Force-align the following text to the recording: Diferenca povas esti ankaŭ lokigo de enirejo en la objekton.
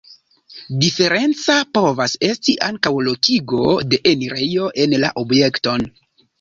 Diferenca 0.85 1.57
povas 1.79 2.15
esti 2.29 2.57
ankaŭ 2.69 2.93
lokigo 3.09 3.71
de 3.93 4.03
enirejo 4.15 4.73
en 4.87 4.99
la 5.07 5.15
objekton. 5.27 5.91